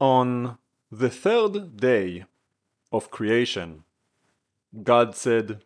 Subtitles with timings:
[0.00, 0.58] On
[0.92, 2.26] the third day
[2.92, 3.84] of creation,
[4.82, 5.62] God said,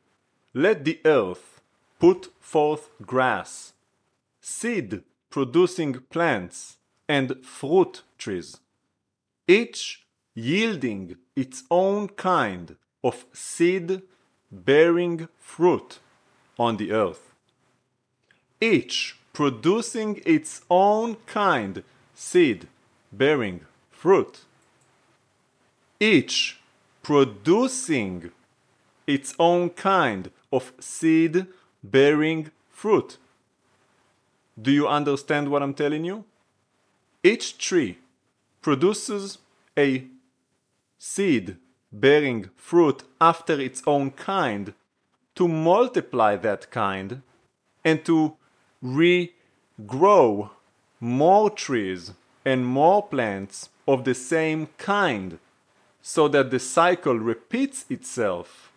[0.55, 1.61] Let the earth
[1.99, 3.73] put forth grass,
[4.41, 6.77] seed producing plants,
[7.09, 8.61] and fruit trees,
[9.49, 14.03] each yielding its own kind of seed
[14.53, 15.99] bearing fruit
[16.57, 17.33] on the earth.
[18.61, 21.83] Each producing its own kind
[22.15, 22.69] seed
[23.13, 23.63] bearing
[24.01, 24.47] fruit.
[26.01, 26.59] Each
[27.03, 28.31] producing
[29.07, 31.47] its own kind of seed
[31.85, 33.19] bearing fruit.
[34.61, 36.25] Do you understand what I'm telling you?
[37.23, 37.99] Each tree
[38.63, 39.37] produces
[39.77, 40.07] a
[40.99, 41.57] seed
[41.93, 44.73] bearing fruit after its own kind
[45.35, 47.21] to multiply that kind
[47.85, 48.37] and to
[48.83, 50.49] regrow
[51.01, 52.13] more trees
[52.45, 55.39] and more plants of the same kind
[56.03, 58.73] so that the cycle repeats itself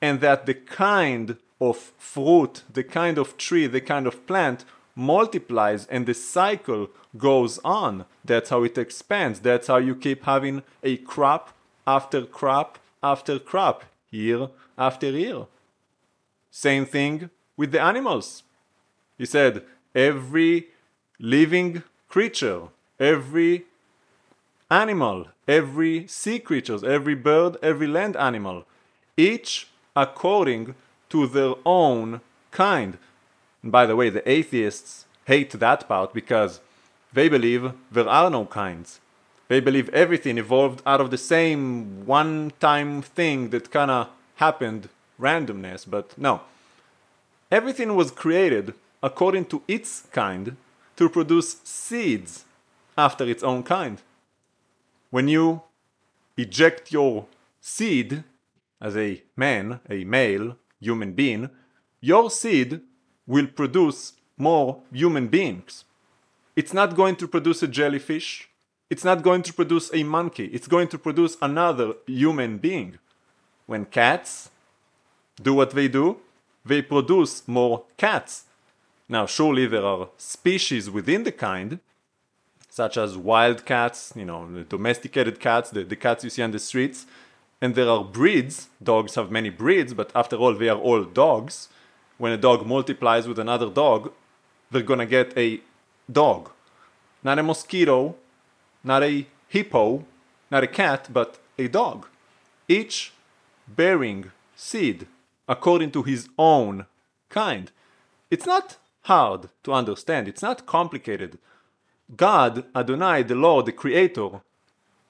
[0.00, 5.86] and that the kind of fruit, the kind of tree, the kind of plant multiplies
[5.86, 8.04] and the cycle goes on.
[8.24, 9.40] That's how it expands.
[9.40, 11.52] That's how you keep having a crop
[11.86, 15.46] after crop after crop, year after year.
[16.50, 18.42] Same thing with the animals.
[19.18, 19.64] He said,
[19.94, 20.68] every
[21.18, 22.62] living creature,
[23.00, 23.64] every
[24.70, 28.64] animal, every sea creatures, every bird, every land animal,
[29.16, 30.74] each according
[31.08, 32.98] to their own kind.
[33.62, 36.60] And by the way, the atheists hate that part because
[37.12, 39.00] they believe there are no kinds.
[39.48, 44.88] They believe everything evolved out of the same one time thing that kind of happened,
[45.20, 46.42] randomness, but no.
[47.50, 50.56] Everything was created according to its kind
[50.96, 52.44] to produce seeds
[52.96, 54.00] after its own kind.
[55.10, 55.62] When you
[56.36, 57.26] eject your
[57.60, 58.24] seed
[58.80, 61.50] as a man, a male human being,
[62.00, 62.80] your seed
[63.26, 65.84] will produce more human beings.
[66.56, 68.48] It's not going to produce a jellyfish.
[68.88, 70.46] It's not going to produce a monkey.
[70.46, 72.98] It's going to produce another human being.
[73.66, 74.50] When cats
[75.40, 76.16] do what they do,
[76.64, 78.44] they produce more cats.
[79.08, 81.80] Now, surely there are species within the kind,
[82.70, 86.58] such as wild cats, you know, domesticated cats, the, the cats you see on the
[86.58, 87.04] streets,
[87.60, 88.68] and there are breeds.
[88.82, 91.68] Dogs have many breeds, but after all, they are all dogs.
[92.16, 94.12] When a dog multiplies with another dog,
[94.70, 95.60] they're gonna get a
[96.10, 96.50] dog.
[97.24, 98.14] Not a mosquito,
[98.84, 100.04] not a hippo,
[100.50, 102.06] not a cat, but a dog.
[102.68, 103.12] Each
[103.66, 105.06] bearing seed
[105.48, 106.86] according to his own
[107.28, 107.72] kind.
[108.30, 111.38] It's not hard to understand, it's not complicated.
[112.16, 114.40] God, Adonai, the Lord, the Creator,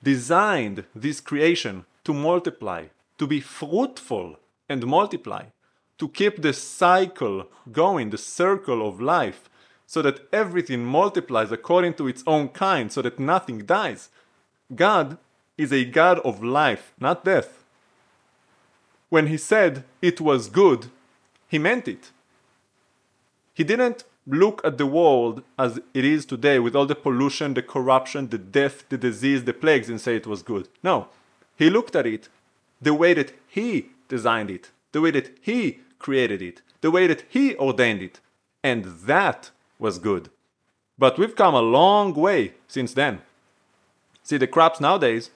[0.02, 2.86] designed this creation to multiply,
[3.18, 4.36] to be fruitful
[4.68, 5.44] and multiply,
[5.98, 9.48] to keep the cycle going, the circle of life,
[9.86, 14.08] so that everything multiplies according to its own kind, so that nothing dies.
[14.74, 15.18] God
[15.58, 17.64] is a God of life, not death.
[19.08, 20.86] When he said it was good,
[21.48, 22.12] he meant it.
[23.52, 27.62] He didn't look at the world as it is today with all the pollution, the
[27.62, 30.68] corruption, the death, the disease, the plagues and say it was good.
[30.82, 31.08] No.
[31.56, 32.28] He looked at it
[32.80, 37.24] the way that he designed it, the way that he created it, the way that
[37.28, 38.20] he ordained it.
[38.62, 40.30] And that was good.
[40.98, 43.22] But we've come a long way since then.
[44.22, 45.30] See, the crops nowadays,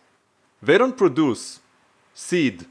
[0.62, 1.60] they don't produce
[2.14, 2.66] seed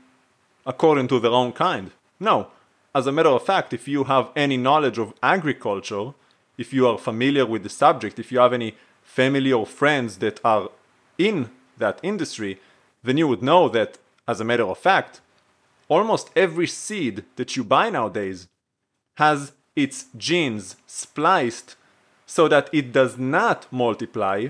[0.65, 1.91] according to their own kind.
[2.19, 2.49] No.
[2.95, 6.13] As a matter of fact, if you have any knowledge of agriculture,
[6.57, 10.39] if you are familiar with the subject, if you have any family or friends that
[10.45, 10.69] are
[11.17, 12.59] in that industry,
[13.03, 15.21] then you would know that, as a matter of fact,
[15.89, 18.47] almost every seed that you buy nowadays
[19.15, 21.75] has its genes spliced
[22.27, 24.47] so that it does not multiply,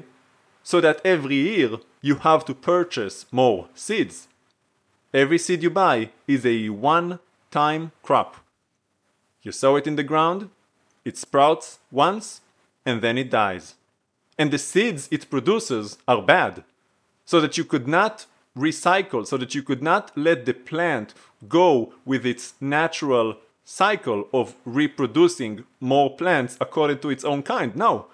[0.63, 4.27] so that every year you have to purchase more seeds.
[5.13, 7.19] Every seed you buy is a one
[7.53, 8.37] time crop.
[9.43, 10.49] You sow it in the ground,
[11.05, 12.41] it sprouts once,
[12.85, 13.75] and then it dies.
[14.39, 16.63] And the seeds it produces are bad,
[17.25, 18.25] so that you could not
[18.57, 21.13] recycle, so that you could not let the plant
[21.47, 27.75] go with its natural cycle of reproducing more plants according to its own kind.
[27.75, 28.07] No,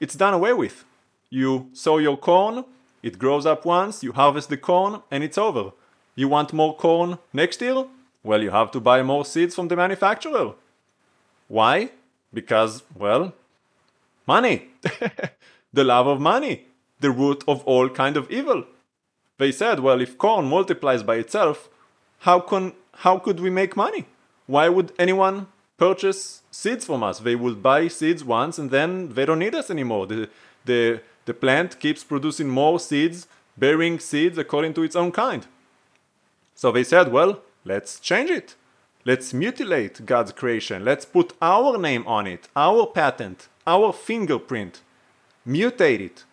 [0.00, 0.84] it's done away with.
[1.30, 2.64] You sow your corn,
[3.02, 5.72] it grows up once, you harvest the corn, and it's over.
[6.16, 7.84] You want more corn next year?
[8.22, 10.54] Well, you have to buy more seeds from the manufacturer.
[11.48, 11.90] Why?
[12.32, 13.32] Because, well,
[14.26, 14.68] money.
[15.72, 16.66] the love of money.
[17.00, 18.64] the root of all kind of evil.
[19.38, 21.68] They said, well, if corn multiplies by itself,
[22.20, 22.74] how can
[23.04, 24.04] how could we make money?
[24.46, 25.46] Why would anyone
[25.78, 27.20] purchase seeds from us?
[27.20, 30.06] They would buy seeds once and then they don't need us anymore.
[30.06, 30.28] The
[30.66, 33.26] the the plant keeps producing more seeds,
[33.56, 35.46] bearing seeds according to its own kind.
[36.54, 38.54] So they said, well, let's change it.
[39.04, 40.84] Let's mutilate God's creation.
[40.84, 44.82] Let's put our name on it, our patent, our fingerprint.
[45.46, 46.24] Mutate it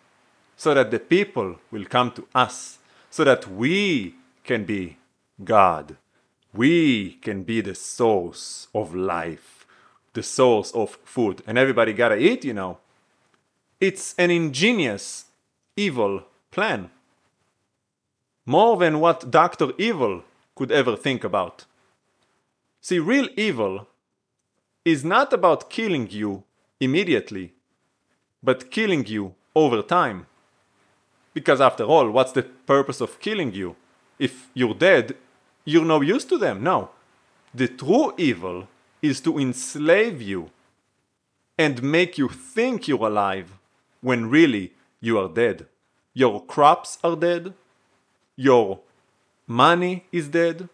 [0.56, 2.78] so that the people will come to us,
[3.10, 4.14] so that we
[4.44, 4.98] can be
[5.42, 5.96] God.
[6.52, 9.64] We can be the source of life,
[10.12, 11.42] the source of food.
[11.46, 12.78] And everybody gotta eat, you know.
[13.80, 15.26] It's an ingenious,
[15.76, 16.90] evil plan.
[18.44, 19.72] More than what Dr.
[19.78, 20.24] Evil
[20.58, 21.64] could ever think about.
[22.80, 23.86] See, real evil
[24.84, 26.44] is not about killing you
[26.80, 27.46] immediately,
[28.42, 30.26] but killing you over time.
[31.32, 32.42] Because after all, what's the
[32.74, 33.76] purpose of killing you?
[34.18, 35.16] If you're dead,
[35.64, 36.62] you're no use to them.
[36.62, 36.90] No.
[37.54, 38.68] The true evil
[39.00, 40.50] is to enslave you
[41.56, 43.48] and make you think you're alive
[44.00, 45.66] when really you are dead.
[46.14, 47.54] Your crops are dead.
[48.36, 48.80] Your
[49.48, 50.68] money is dead.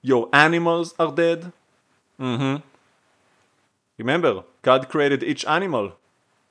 [0.00, 1.52] Your animals are dead.
[2.18, 2.62] Mm-hmm.
[3.98, 5.92] Remember, God created each animal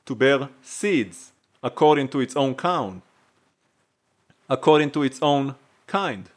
[0.05, 1.31] to bear seeds
[1.63, 3.01] according to its own count,
[4.49, 5.55] according to its own
[5.87, 6.29] kind.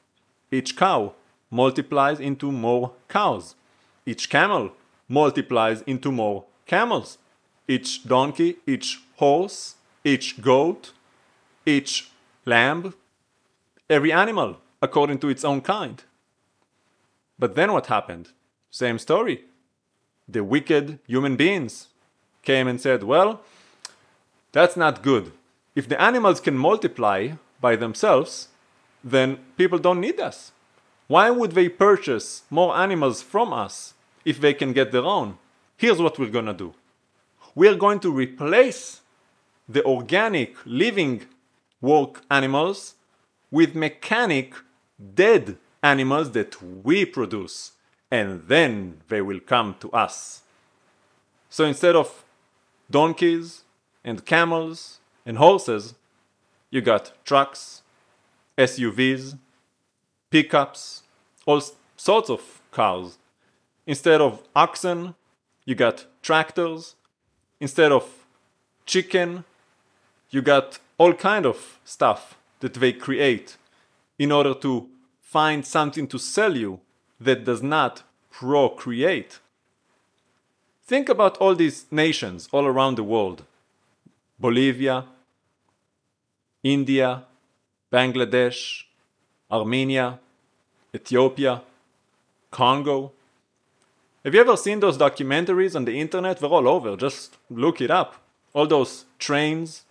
[0.50, 1.12] Each cow
[1.50, 3.54] multiplies into more cows.
[4.06, 4.72] Each camel
[5.08, 7.18] multiplies into more camels.
[7.68, 9.74] Each donkey, each horse,
[10.04, 10.92] each goat,
[11.66, 12.10] each
[12.46, 12.94] lamb,
[13.88, 16.02] every animal according to its own kind.
[17.38, 18.30] But then what happened?
[18.70, 19.44] Same story.
[20.28, 21.88] The wicked human beings
[22.42, 23.40] came and said, Well,
[24.52, 25.32] that's not good.
[25.74, 28.48] If the animals can multiply by themselves,
[29.02, 30.52] then people don't need us.
[31.06, 33.94] Why would they purchase more animals from us
[34.24, 35.38] if they can get their own?
[35.76, 36.74] Here's what we're gonna do
[37.54, 39.00] we're going to replace
[39.68, 41.22] the organic living
[41.80, 42.94] work animals
[43.50, 44.54] with mechanic
[45.14, 47.72] dead animals that we produce,
[48.10, 50.42] and then they will come to us.
[51.48, 52.24] So instead of
[52.90, 53.64] donkeys
[54.04, 55.94] and camels and horses,
[56.70, 57.82] you got trucks,
[58.56, 59.36] SUVs,
[60.30, 61.02] pickups,
[61.46, 61.62] all
[61.96, 63.18] sorts of cars.
[63.86, 65.14] Instead of oxen,
[65.64, 66.94] you got tractors.
[67.58, 68.24] Instead of
[68.86, 69.44] chicken,
[70.30, 73.56] you got all kind of stuff that they create
[74.20, 74.86] in order to
[75.22, 76.78] find something to sell you
[77.18, 79.38] that does not procreate.
[80.84, 83.44] Think about all these nations all around the world
[84.38, 85.06] Bolivia,
[86.62, 87.24] India,
[87.90, 88.84] Bangladesh,
[89.50, 90.18] Armenia,
[90.94, 91.62] Ethiopia,
[92.50, 93.12] Congo.
[94.22, 96.40] Have you ever seen those documentaries on the internet?
[96.40, 96.94] They're all over.
[96.94, 98.16] Just look it up.
[98.52, 99.84] All those trains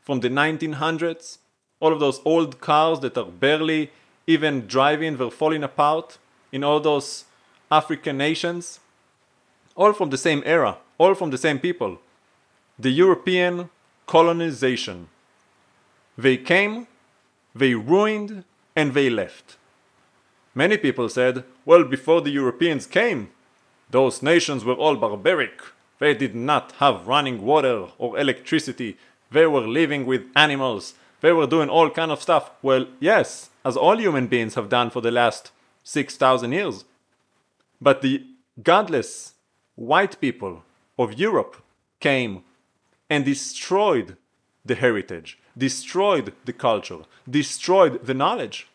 [0.00, 1.38] from the 1900s,
[1.80, 3.90] all of those old cars that are barely
[4.26, 6.18] even driving were falling apart
[6.50, 7.24] in all those
[7.70, 8.80] African nations,
[9.74, 11.98] all from the same era, all from the same people.
[12.78, 13.70] The European
[14.06, 15.08] colonization.
[16.16, 16.86] They came,
[17.54, 19.56] they ruined, and they left.
[20.54, 23.30] Many people said, well, before the Europeans came,
[23.90, 25.60] those nations were all barbaric.
[25.98, 28.96] They did not have running water or electricity.
[29.30, 30.94] They were living with animals.
[31.20, 32.50] They were doing all kind of stuff.
[32.62, 35.50] Well, yes, as all human beings have done for the last
[35.84, 36.84] 6,000 years.
[37.80, 38.24] But the
[38.62, 39.34] godless
[39.74, 40.64] white people
[40.98, 41.62] of Europe
[42.00, 42.42] came
[43.08, 44.16] and destroyed
[44.64, 48.66] the heritage, destroyed the culture, destroyed the knowledge.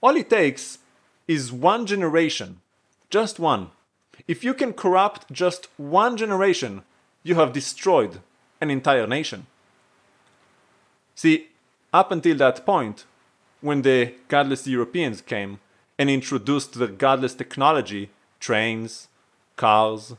[0.00, 0.78] All it takes
[1.26, 2.60] is one generation,
[3.10, 3.70] just one.
[4.26, 6.82] If you can corrupt just one generation,
[7.22, 8.20] you have destroyed
[8.60, 9.46] an entire nation.
[11.14, 11.48] See,
[11.92, 13.04] up until that point,
[13.60, 15.60] when the godless Europeans came
[15.98, 19.08] and introduced their godless technology trains,
[19.56, 20.14] cars,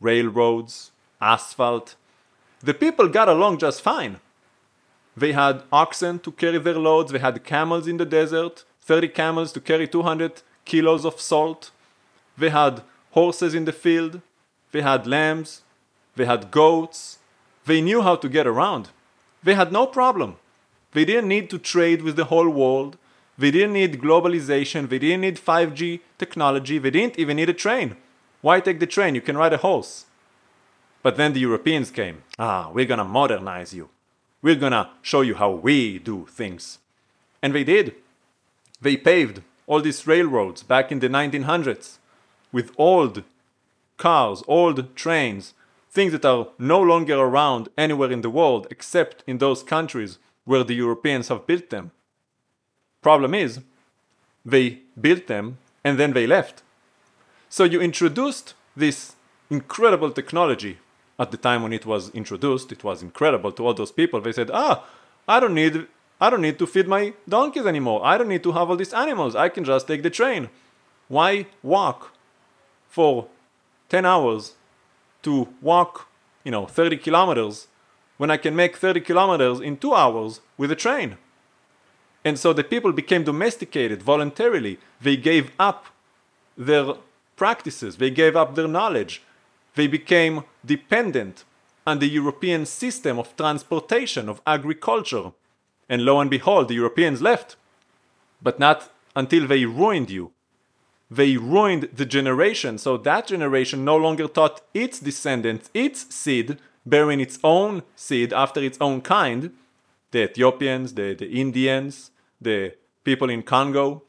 [0.00, 0.90] railroads,
[1.20, 1.94] asphalt
[2.62, 4.20] the people got along just fine.
[5.16, 9.52] They had oxen to carry their loads, they had camels in the desert, 30 camels
[9.52, 11.70] to carry 200 kilos of salt.
[12.36, 14.20] They had horses in the field,
[14.72, 15.62] they had lambs,
[16.16, 17.18] they had goats.
[17.66, 18.90] They knew how to get around.
[19.42, 20.36] They had no problem.
[20.92, 22.96] They didn't need to trade with the whole world.
[23.38, 24.88] They didn't need globalization.
[24.88, 26.78] They didn't need 5G technology.
[26.78, 27.96] They didn't even need a train.
[28.40, 29.14] Why take the train?
[29.14, 30.06] You can ride a horse.
[31.02, 32.22] But then the Europeans came.
[32.38, 33.88] Ah, we're gonna modernize you.
[34.42, 36.78] We're gonna show you how we do things.
[37.42, 37.94] And they did.
[38.80, 41.98] They paved all these railroads back in the 1900s
[42.52, 43.22] with old
[43.96, 45.54] cars, old trains,
[45.90, 50.18] things that are no longer around anywhere in the world except in those countries
[50.50, 51.92] where the Europeans have built them.
[53.02, 53.60] Problem is,
[54.44, 56.64] they built them and then they left.
[57.48, 59.14] So you introduced this
[59.48, 60.78] incredible technology.
[61.20, 64.20] At the time when it was introduced, it was incredible to all those people.
[64.20, 64.74] They said, "Ah,
[65.28, 65.86] I don't need
[66.24, 67.02] I don't need to feed my
[67.36, 68.00] donkeys anymore.
[68.12, 69.36] I don't need to have all these animals.
[69.46, 70.42] I can just take the train.
[71.16, 71.98] Why walk
[72.96, 73.12] for
[73.88, 74.54] 10 hours
[75.22, 76.08] to walk,
[76.44, 77.68] you know, 30 kilometers
[78.20, 81.16] when I can make 30 kilometers in 2 hours with a train?"
[82.22, 84.74] And so the people became domesticated voluntarily.
[85.06, 85.86] They gave up
[86.68, 86.86] their
[87.36, 89.22] practices, they gave up their knowledge,
[89.74, 91.44] they became dependent
[91.86, 95.32] on the European system of transportation, of agriculture.
[95.88, 97.56] And lo and behold, the Europeans left.
[98.42, 98.78] But not
[99.16, 100.32] until they ruined you.
[101.10, 106.58] They ruined the generation, so that generation no longer taught its descendants, its seed,
[106.90, 109.52] bearing its own seed after its own kind,
[110.10, 114.02] the Ethiopians, the, the Indians, the people in Congo.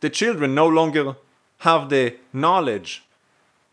[0.00, 1.16] The children no longer
[1.58, 3.04] have the knowledge,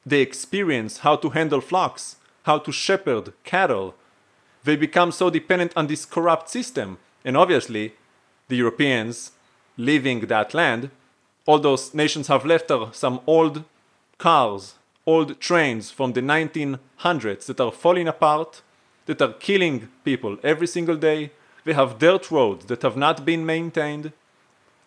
[0.06, 3.96] the experience how to handle flocks, how to shepherd cattle.
[4.64, 6.98] They become so dependent on this corrupt system.
[7.26, 7.94] And obviously,
[8.48, 9.32] the Europeans
[9.78, 10.92] leaving that land,
[11.46, 13.64] all those nations have left some old
[14.18, 14.76] cars,
[15.06, 18.62] old trains from the 1900s that are falling apart,
[19.06, 21.32] that are killing people every single day.
[21.66, 24.14] They have dirt roads that have not been maintained.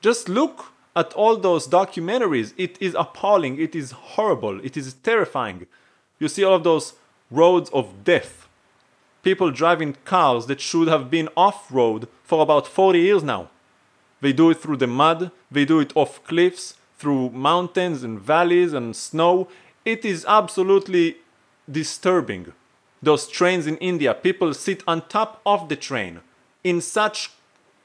[0.01, 2.55] Just look at all those documentaries.
[2.57, 5.67] It is appalling, it is horrible, it is terrifying.
[6.19, 6.95] You see all of those
[7.31, 8.49] roads of death.
[9.23, 13.51] People driving cars that should have been off road for about 40 years now.
[14.21, 18.73] They do it through the mud, they do it off cliffs, through mountains and valleys
[18.73, 19.49] and snow.
[19.87, 21.19] It is absolutely
[21.71, 22.53] disturbing.
[23.01, 26.23] Those trains in India, people sit on top of the train
[26.65, 27.31] in such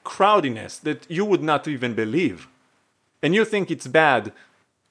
[0.03, 2.47] crowdiness that you would not even believe.
[3.21, 4.33] And you think it's bad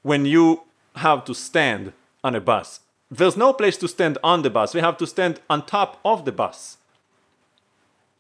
[0.02, 0.62] when you
[0.94, 2.78] have to stand on a bus.
[3.10, 6.24] There's no place to stand on the bus, we have to stand on top of
[6.24, 6.76] the bus.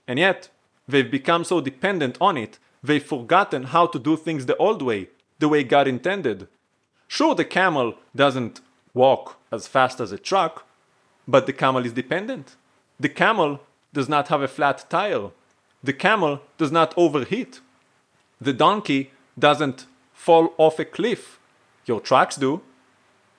[0.08, 0.48] And yet,
[0.88, 5.10] they've become so dependent on it, they've forgotten how to do things the old way,
[5.38, 6.48] the way God intended.
[7.06, 8.60] Sure, the camel doesn't
[8.94, 10.66] walk as fast as a truck,
[11.26, 12.56] but the camel is dependent.
[12.98, 13.60] The camel
[13.92, 15.30] does not have a flat tire.
[15.82, 17.60] The camel does not overheat.
[18.40, 21.38] The donkey doesn't fall off a cliff.
[21.86, 22.62] Your trucks do.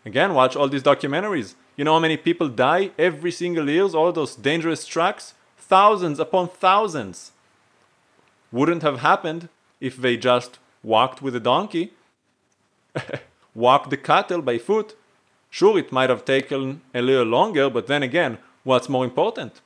[0.05, 1.55] Again, watch all these documentaries.
[1.75, 5.33] You know how many people die every single year, all those dangerous trucks?
[5.57, 7.31] Thousands upon thousands.
[8.51, 11.93] Wouldn't have happened if they just walked with a donkey,
[13.55, 14.95] walked the cattle by foot.
[15.51, 19.59] Sure, it might have taken a little longer, but then again, what's more important?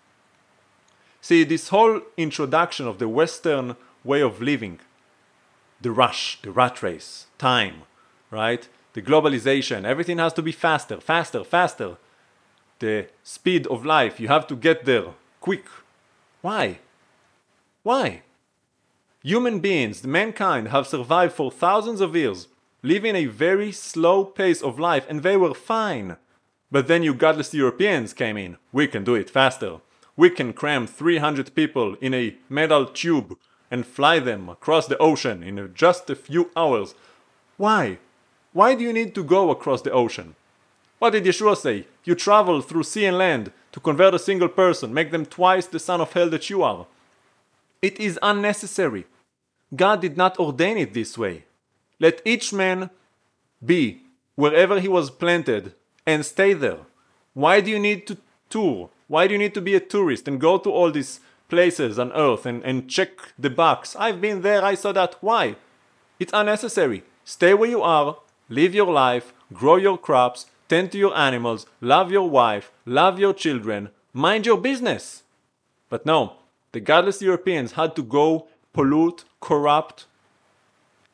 [1.22, 4.80] See, this whole introduction of the Western way of living,
[5.80, 7.84] the rush, the rat race, time,
[8.32, 8.68] right?
[8.94, 11.98] The globalization, everything has to be faster, faster, faster.
[12.80, 15.66] The speed of life, you have to get there quick.
[16.42, 16.80] Why?
[17.84, 18.24] Why?
[19.22, 22.48] Human beings, mankind, have survived for thousands of years
[22.86, 26.18] living a very slow pace of life, and they were fine.
[26.72, 28.58] But then you godless Europeans came in.
[28.72, 29.80] We can do it faster.
[30.16, 33.38] We can cram 300 people in a metal tube
[33.72, 36.94] and fly them across the ocean in just a few hours.
[37.58, 37.98] Why?
[38.54, 40.36] Why do you need to go across the ocean?
[41.00, 41.88] What did Yeshua say?
[42.04, 45.80] You travel through sea and land to convert a single person, make them twice the
[45.80, 46.86] son of hell that you are.
[47.82, 49.06] It is unnecessary.
[49.76, 51.46] God did not ordain it this way.
[52.00, 52.90] Let each man
[53.64, 54.02] be
[54.36, 55.74] wherever he was planted
[56.06, 56.80] and stay there.
[57.34, 58.18] Why do you need to
[58.50, 58.90] tour?
[59.08, 62.12] Why do you need to be a tourist and go to all these places on
[62.14, 63.96] earth and, and check the box?
[63.96, 65.16] I've been there, I saw that.
[65.22, 65.56] Why?
[66.20, 67.04] It's unnecessary.
[67.24, 68.18] Stay where you are,
[68.50, 73.34] live your life, grow your crops, tend to your animals, love your wife, love your
[73.34, 75.24] children, mind your business.
[75.90, 76.38] But no,
[76.72, 80.06] the godless Europeans had to go pollute, corrupt,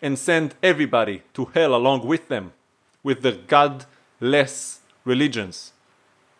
[0.02, 2.54] and send everybody to hell along with them,
[3.04, 5.74] with their godless religions.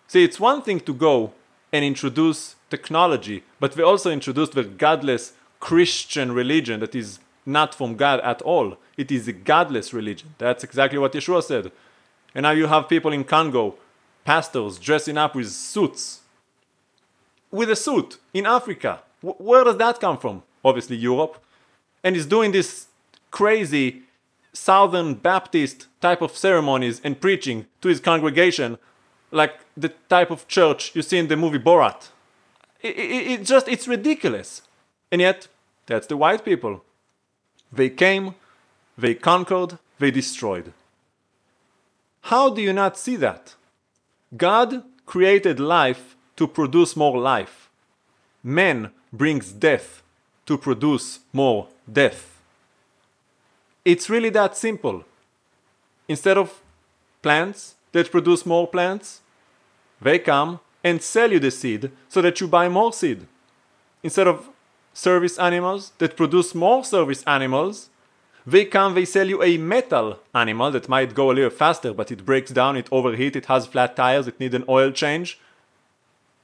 [0.08, 1.34] See, it's one thing to go
[1.72, 7.96] and introduce technology, but we also introduced the godless Christian religion that is not from
[7.96, 8.78] God at all.
[8.98, 10.36] It is a godless religion.
[10.38, 11.72] That's exactly what Yeshua said.
[12.36, 13.76] And now you have people in Congo,
[14.26, 16.22] pastors dressing up with suits,
[17.50, 19.02] with a suit in Africa.
[19.22, 20.44] W- where does that come from?
[20.64, 21.44] Obviously, Europe.
[22.04, 22.88] And he's doing this
[23.32, 24.04] crazy
[24.54, 28.78] Southern Baptist type of ceremonies and preaching to his congregation,
[29.32, 32.10] like the type of church you see in the movie Borat.
[32.82, 34.62] It, it, it just, it's ridiculous.
[35.12, 35.48] And yet,
[35.86, 36.84] that's the white people.
[37.72, 38.36] They came,
[38.98, 40.74] they conquered, they destroyed.
[42.24, 43.56] How do you not see that?
[44.36, 47.70] God created life to produce more life.
[48.44, 50.02] Man brings death
[50.46, 52.31] to produce more death.
[53.84, 55.06] It's really that simple.
[56.08, 56.62] Instead of
[57.22, 59.22] plants that produce more plants,
[60.02, 63.28] they come and sell you the seed so that you buy more seed.
[64.04, 64.50] Instead of
[64.94, 67.90] service animals that produce more service animals,
[68.46, 72.12] they come, they sell you a metal animal that might go a little faster, but
[72.12, 75.40] it breaks down, it overheats, it has flat tires, it needs an oil change,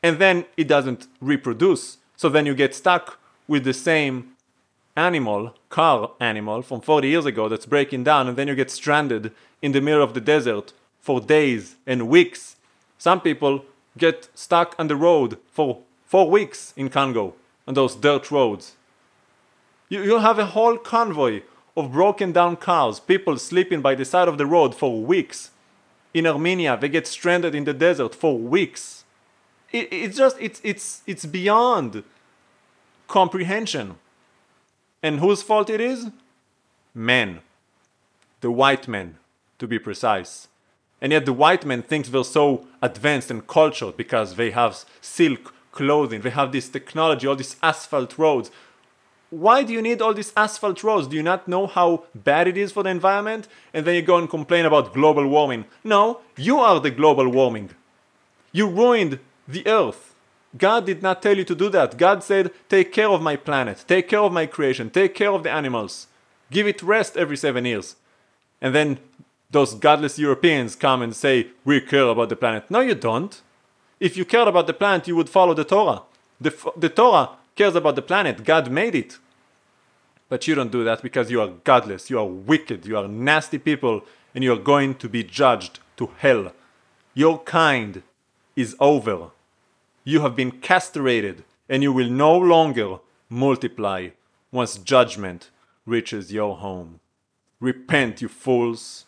[0.03, 1.97] and then it doesn't reproduce.
[2.15, 4.36] So then you get stuck with the same
[4.97, 9.31] animal, car animal from 40 years ago that's breaking down, and then you get stranded
[9.61, 12.57] in the middle of the desert for days and weeks.
[12.97, 13.63] Some people
[13.97, 17.35] get stuck on the road for four weeks in Congo
[17.67, 18.73] on those dirt roads.
[19.87, 21.43] You, you have a whole convoy
[21.75, 25.51] of broken down cars, people sleeping by the side of the road for weeks.
[26.13, 29.05] In Armenia, they get stranded in the desert for weeks.
[29.71, 32.03] It, it's just, it's, it's, it's beyond
[33.07, 33.95] comprehension.
[35.01, 36.09] And whose fault it is?
[36.93, 37.39] Men.
[38.41, 39.17] The white men,
[39.59, 40.47] to be precise.
[41.01, 45.53] And yet the white men think they're so advanced and cultured because they have silk
[45.71, 48.49] clothing, they have this technology, all these asphalt roads,
[49.29, 51.07] why do you need all these asphalt roads?
[51.07, 53.47] Do you not know how bad it is for the environment?
[53.73, 55.65] And then you go and complain about global warming.
[55.83, 57.71] No, you are the global warming.
[58.53, 60.15] You ruined the earth.
[60.57, 61.97] God did not tell you to do that.
[61.97, 65.43] God said, Take care of my planet, take care of my creation, take care of
[65.43, 66.07] the animals,
[66.51, 67.95] give it rest every seven years.
[68.61, 68.99] And then
[69.51, 72.69] those godless Europeans come and say, We care about the planet.
[72.69, 73.41] No, you don't.
[73.99, 76.03] If you cared about the planet, you would follow the Torah.
[76.39, 78.43] The, the Torah cares about the planet.
[78.43, 79.17] God made it.
[80.29, 83.57] But you don't do that because you are godless, you are wicked, you are nasty
[83.57, 84.03] people,
[84.35, 86.51] and you are going to be judged to hell.
[87.13, 88.03] Your kind
[88.55, 89.31] is over.
[90.07, 94.11] You have been castrated, and you will no longer multiply
[94.53, 95.49] once judgment
[95.85, 97.01] reaches your home.
[97.59, 99.03] Repent, you fools.